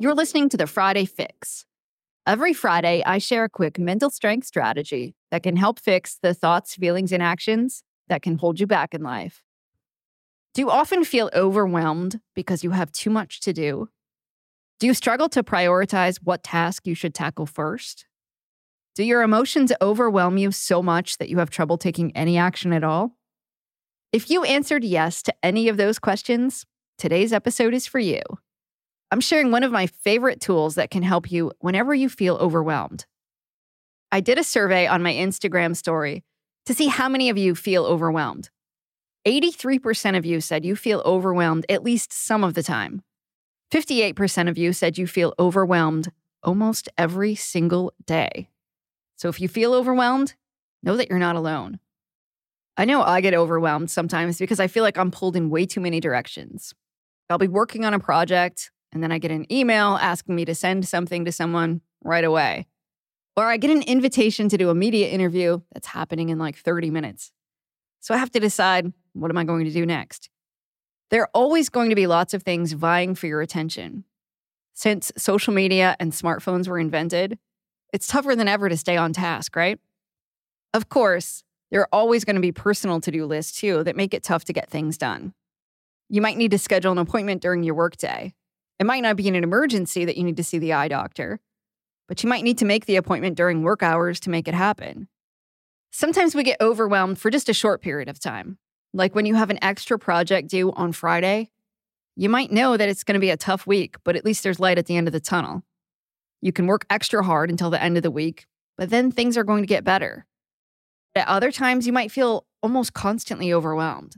[0.00, 1.66] You're listening to the Friday Fix.
[2.26, 6.74] Every Friday, I share a quick mental strength strategy that can help fix the thoughts,
[6.74, 9.42] feelings, and actions that can hold you back in life.
[10.52, 13.88] Do you often feel overwhelmed because you have too much to do?
[14.80, 18.06] Do you struggle to prioritize what task you should tackle first?
[18.96, 22.82] Do your emotions overwhelm you so much that you have trouble taking any action at
[22.82, 23.16] all?
[24.12, 26.66] If you answered yes to any of those questions,
[26.98, 28.22] today's episode is for you.
[29.10, 33.06] I'm sharing one of my favorite tools that can help you whenever you feel overwhelmed.
[34.10, 36.24] I did a survey on my Instagram story
[36.66, 38.50] to see how many of you feel overwhelmed.
[39.26, 43.02] 83% of you said you feel overwhelmed at least some of the time.
[43.72, 48.48] 58% of you said you feel overwhelmed almost every single day.
[49.16, 50.34] So if you feel overwhelmed,
[50.82, 51.80] know that you're not alone.
[52.76, 55.80] I know I get overwhelmed sometimes because I feel like I'm pulled in way too
[55.80, 56.74] many directions.
[57.30, 60.54] I'll be working on a project and then I get an email asking me to
[60.54, 62.66] send something to someone right away.
[63.36, 66.90] Or I get an invitation to do a media interview that's happening in like 30
[66.90, 67.32] minutes.
[68.00, 70.30] So I have to decide what am I going to do next?
[71.10, 74.04] There are always going to be lots of things vying for your attention.
[74.72, 77.38] Since social media and smartphones were invented,
[77.92, 79.78] it's tougher than ever to stay on task, right?
[80.72, 84.14] Of course, there are always going to be personal to do lists too that make
[84.14, 85.32] it tough to get things done.
[86.08, 88.34] You might need to schedule an appointment during your workday,
[88.78, 91.40] it might not be in an emergency that you need to see the eye doctor,
[92.08, 95.08] but you might need to make the appointment during work hours to make it happen.
[95.90, 98.58] Sometimes we get overwhelmed for just a short period of time.
[98.92, 101.50] Like when you have an extra project due on Friday,
[102.16, 104.60] you might know that it's going to be a tough week, but at least there's
[104.60, 105.62] light at the end of the tunnel.
[106.40, 108.46] You can work extra hard until the end of the week,
[108.76, 110.26] but then things are going to get better.
[111.14, 114.16] At other times, you might feel almost constantly overwhelmed.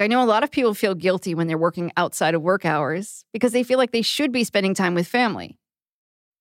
[0.00, 3.24] I know a lot of people feel guilty when they're working outside of work hours
[3.32, 5.58] because they feel like they should be spending time with family.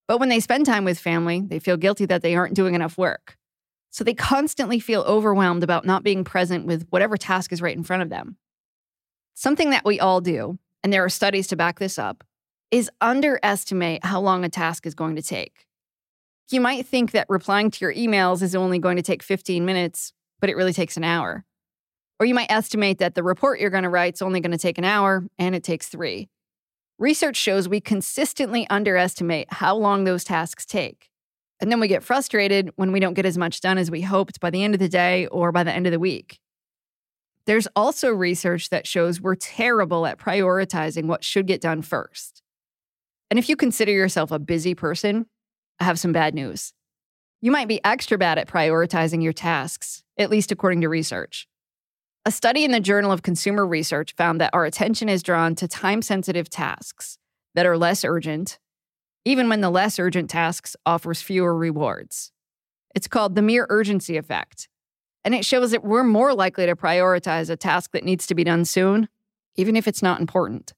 [0.08, 2.98] But when they spend time with family, they feel guilty that they aren't doing enough
[2.98, 3.36] work.
[3.90, 7.84] So they constantly feel overwhelmed about not being present with whatever task is right in
[7.84, 8.38] front of them.
[9.34, 12.24] Something that we all do, and there are studies to back this up,
[12.70, 15.66] is underestimate how long a task is going to take.
[16.52, 20.14] You might think that replying to your emails is only going to take 15 minutes,
[20.40, 21.44] but it really takes an hour.
[22.20, 24.58] Or you might estimate that the report you're going to write is only going to
[24.58, 26.30] take an hour and it takes three.
[26.98, 31.10] Research shows we consistently underestimate how long those tasks take.
[31.60, 34.40] And then we get frustrated when we don't get as much done as we hoped
[34.40, 36.40] by the end of the day or by the end of the week.
[37.46, 42.42] There's also research that shows we're terrible at prioritizing what should get done first.
[43.30, 45.28] And if you consider yourself a busy person,
[45.80, 46.74] I have some bad news.
[47.42, 51.48] You might be extra bad at prioritizing your tasks, at least according to research.
[52.28, 55.66] A study in the Journal of Consumer Research found that our attention is drawn to
[55.66, 57.18] time sensitive tasks
[57.56, 58.60] that are less urgent,
[59.24, 62.34] even when the less urgent tasks offers fewer rewards.
[62.94, 64.68] It's called the mere urgency effect.
[65.24, 68.44] And it shows that we're more likely to prioritize a task that needs to be
[68.44, 69.08] done soon,
[69.56, 70.74] even if it's not important.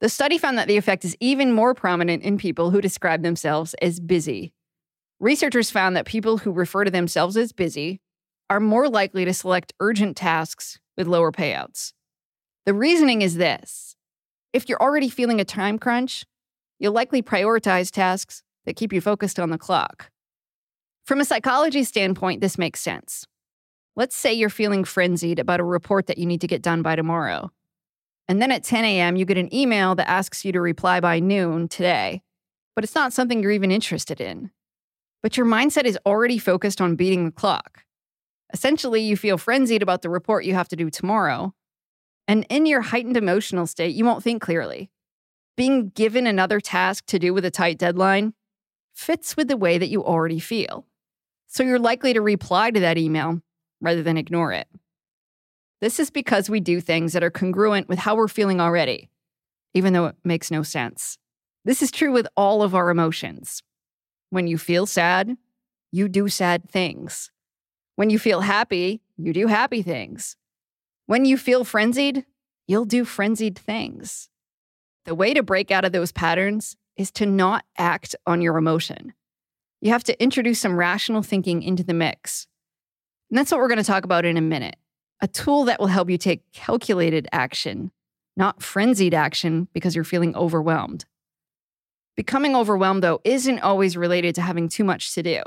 [0.00, 3.74] The study found that the effect is even more prominent in people who describe themselves
[3.82, 4.54] as busy.
[5.18, 8.00] Researchers found that people who refer to themselves as busy
[8.50, 11.92] are more likely to select urgent tasks with lower payouts.
[12.66, 13.96] The reasoning is this
[14.52, 16.24] if you're already feeling a time crunch,
[16.78, 20.10] you'll likely prioritize tasks that keep you focused on the clock.
[21.04, 23.26] From a psychology standpoint, this makes sense.
[23.96, 26.96] Let's say you're feeling frenzied about a report that you need to get done by
[26.96, 27.50] tomorrow.
[28.26, 31.20] And then at 10 a.m., you get an email that asks you to reply by
[31.20, 32.22] noon today,
[32.74, 34.50] but it's not something you're even interested in.
[35.22, 37.84] But your mindset is already focused on beating the clock.
[38.52, 41.54] Essentially, you feel frenzied about the report you have to do tomorrow.
[42.28, 44.90] And in your heightened emotional state, you won't think clearly.
[45.56, 48.34] Being given another task to do with a tight deadline
[48.92, 50.86] fits with the way that you already feel.
[51.46, 53.40] So you're likely to reply to that email
[53.80, 54.68] rather than ignore it.
[55.80, 59.10] This is because we do things that are congruent with how we're feeling already,
[59.74, 61.18] even though it makes no sense.
[61.64, 63.62] This is true with all of our emotions.
[64.30, 65.36] When you feel sad,
[65.92, 67.30] you do sad things.
[67.96, 70.36] When you feel happy, you do happy things.
[71.06, 72.24] When you feel frenzied,
[72.66, 74.28] you'll do frenzied things.
[75.04, 79.12] The way to break out of those patterns is to not act on your emotion.
[79.80, 82.46] You have to introduce some rational thinking into the mix.
[83.30, 84.76] And that's what we're going to talk about in a minute
[85.20, 87.90] a tool that will help you take calculated action,
[88.36, 91.04] not frenzied action because you're feeling overwhelmed.
[92.16, 95.42] Becoming overwhelmed, though, isn't always related to having too much to do.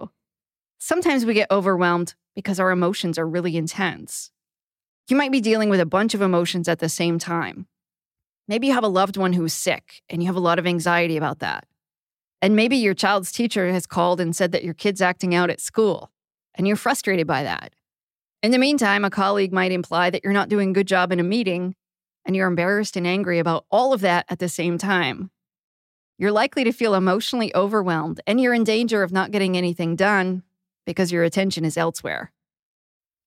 [0.80, 4.30] Sometimes we get overwhelmed because our emotions are really intense.
[5.10, 7.66] You might be dealing with a bunch of emotions at the same time.
[8.48, 11.18] Maybe you have a loved one who's sick and you have a lot of anxiety
[11.18, 11.66] about that.
[12.40, 15.60] And maybe your child's teacher has called and said that your kid's acting out at
[15.60, 16.12] school
[16.54, 17.74] and you're frustrated by that.
[18.44, 21.20] In the meantime, a colleague might imply that you're not doing a good job in
[21.20, 21.74] a meeting
[22.24, 25.32] and you're embarrassed and angry about all of that at the same time.
[26.20, 30.44] You're likely to feel emotionally overwhelmed and you're in danger of not getting anything done
[30.88, 32.32] because your attention is elsewhere.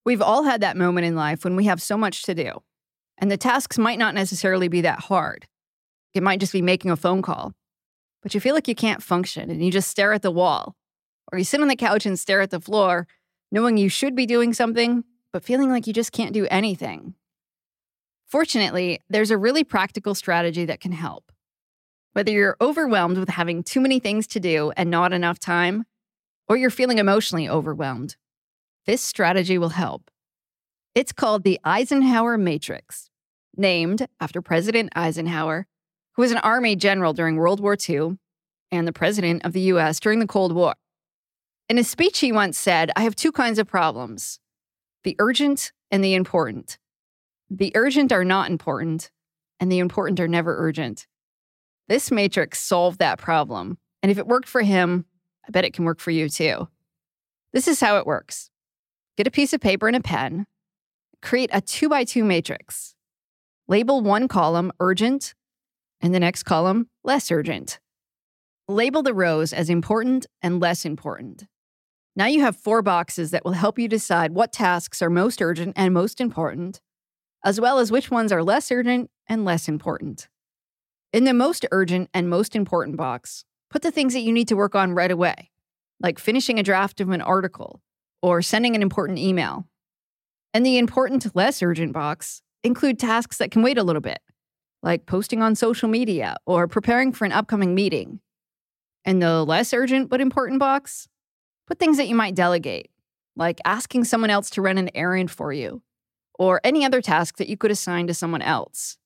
[0.03, 2.63] We've all had that moment in life when we have so much to do,
[3.19, 5.47] and the tasks might not necessarily be that hard.
[6.15, 7.53] It might just be making a phone call,
[8.23, 10.75] but you feel like you can't function and you just stare at the wall,
[11.31, 13.07] or you sit on the couch and stare at the floor,
[13.51, 17.13] knowing you should be doing something, but feeling like you just can't do anything.
[18.25, 21.31] Fortunately, there's a really practical strategy that can help.
[22.13, 25.85] Whether you're overwhelmed with having too many things to do and not enough time,
[26.47, 28.15] or you're feeling emotionally overwhelmed,
[28.85, 30.09] this strategy will help.
[30.93, 33.09] It's called the Eisenhower Matrix,
[33.55, 35.67] named after President Eisenhower,
[36.15, 38.17] who was an Army general during World War II
[38.71, 40.75] and the President of the US during the Cold War.
[41.69, 44.39] In a speech, he once said, I have two kinds of problems
[45.03, 46.77] the urgent and the important.
[47.49, 49.09] The urgent are not important,
[49.59, 51.07] and the important are never urgent.
[51.87, 53.77] This matrix solved that problem.
[54.03, 55.05] And if it worked for him,
[55.47, 56.67] I bet it can work for you too.
[57.53, 58.49] This is how it works
[59.17, 60.47] get a piece of paper and a pen,
[61.21, 62.95] create a two by two matrix,
[63.67, 65.35] label one column urgent
[66.01, 67.79] and the next column less urgent.
[68.67, 71.47] Label the rows as important and less important.
[72.15, 75.73] Now you have four boxes that will help you decide what tasks are most urgent
[75.75, 76.81] and most important,
[77.45, 80.27] as well as which ones are less urgent and less important.
[81.13, 84.55] In the most urgent and most important box, put the things that you need to
[84.55, 85.49] work on right away,
[86.01, 87.81] like finishing a draft of an article
[88.21, 89.65] or sending an important email.
[90.53, 94.19] And the important, less urgent box include tasks that can wait a little bit,
[94.83, 98.19] like posting on social media or preparing for an upcoming meeting.
[99.05, 101.07] And the less urgent but important box,
[101.65, 102.91] put things that you might delegate,
[103.37, 105.81] like asking someone else to run an errand for you,
[106.37, 108.97] or any other task that you could assign to someone else.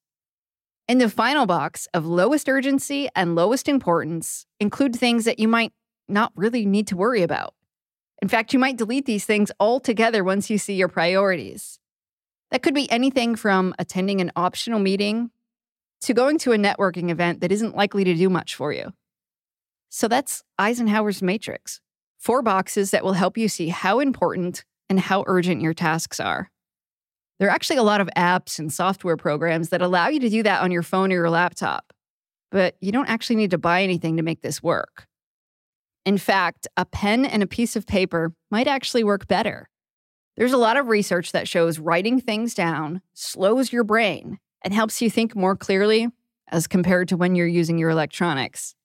[0.88, 5.74] In the final box of lowest urgency and lowest importance include things that you might
[6.08, 7.56] not really need to worry about.
[8.22, 11.80] In fact, you might delete these things altogether once you see your priorities.
[12.52, 15.32] That could be anything from attending an optional meeting
[16.02, 18.94] to going to a networking event that isn't likely to do much for you.
[19.90, 21.82] So that's Eisenhower's matrix
[22.20, 26.50] four boxes that will help you see how important and how urgent your tasks are.
[27.40, 30.44] There are actually a lot of apps and software programs that allow you to do
[30.44, 31.94] that on your phone or your laptop,
[32.52, 35.08] but you don't actually need to buy anything to make this work.
[36.06, 39.70] In fact, a pen and a piece of paper might actually work better.
[40.38, 45.02] There's a lot of research that shows writing things down slows your brain and helps
[45.02, 46.10] you think more clearly
[46.50, 48.76] as compared to when you're using your electronics.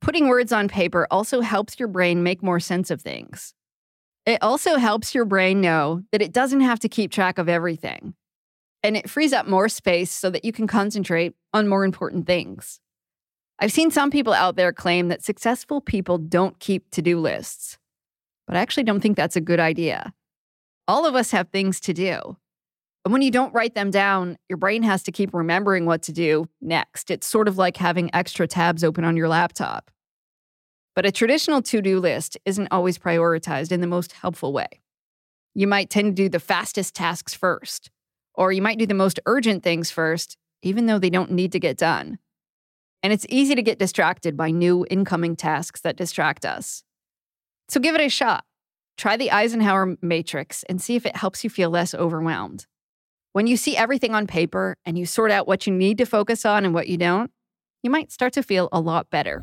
[0.00, 3.54] Putting words on paper also helps your brain make more sense of things.
[4.30, 8.14] It also helps your brain know that it doesn't have to keep track of everything.
[8.80, 12.78] And it frees up more space so that you can concentrate on more important things.
[13.58, 17.76] I've seen some people out there claim that successful people don't keep to do lists,
[18.46, 20.14] but I actually don't think that's a good idea.
[20.86, 22.36] All of us have things to do.
[23.04, 26.12] And when you don't write them down, your brain has to keep remembering what to
[26.12, 27.10] do next.
[27.10, 29.90] It's sort of like having extra tabs open on your laptop.
[30.94, 34.68] But a traditional to do list isn't always prioritized in the most helpful way.
[35.54, 37.90] You might tend to do the fastest tasks first,
[38.34, 41.60] or you might do the most urgent things first, even though they don't need to
[41.60, 42.18] get done.
[43.02, 46.84] And it's easy to get distracted by new incoming tasks that distract us.
[47.68, 48.44] So give it a shot.
[48.96, 52.66] Try the Eisenhower matrix and see if it helps you feel less overwhelmed.
[53.32, 56.44] When you see everything on paper and you sort out what you need to focus
[56.44, 57.30] on and what you don't,
[57.82, 59.42] you might start to feel a lot better.